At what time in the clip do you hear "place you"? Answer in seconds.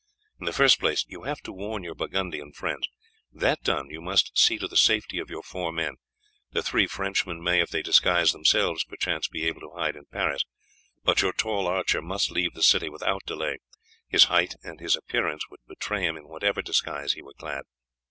0.79-1.25